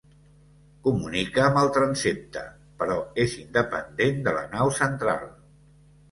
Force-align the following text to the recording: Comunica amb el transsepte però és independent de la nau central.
Comunica 0.85 1.41
amb 1.49 1.57
el 1.63 1.67
transsepte 1.75 2.41
però 2.79 2.95
és 3.25 3.35
independent 3.41 4.17
de 4.29 4.33
la 4.39 4.41
nau 4.55 4.71
central. 4.79 5.29